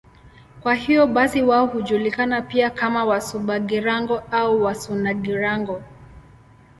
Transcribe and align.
Kwa 0.61 0.75
hiyo 0.75 1.07
basi 1.07 1.41
wao 1.41 1.65
hujulikana 1.67 2.41
pia 2.41 2.69
kama 2.69 3.05
Wasuba-Girango 3.05 4.19
au 4.31 4.63
Wasuna-Girango. 4.63 5.83